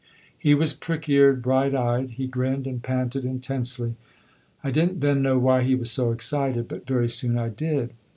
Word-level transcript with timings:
He 0.35 0.55
was 0.55 0.73
prick 0.73 1.07
eared, 1.07 1.43
bright 1.43 1.75
eyed; 1.75 2.09
he 2.17 2.25
grinned 2.25 2.65
and 2.65 2.81
panted 2.81 3.23
intensely. 3.23 3.97
I 4.63 4.71
didn't 4.71 4.99
then 4.99 5.21
know 5.21 5.37
why 5.37 5.61
he 5.61 5.75
was 5.75 5.91
so 5.91 6.11
excited, 6.11 6.67
but 6.67 6.87
very 6.87 7.07
soon 7.07 7.37
I 7.37 7.49
did. 7.49 7.93